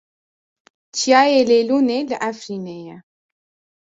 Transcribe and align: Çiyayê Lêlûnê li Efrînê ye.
Çiyayê 0.95 1.41
Lêlûnê 1.49 1.99
li 2.09 2.15
Efrînê 2.29 2.79
ye. 2.87 2.97